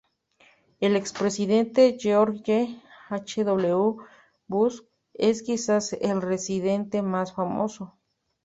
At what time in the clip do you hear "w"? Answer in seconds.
3.43-3.97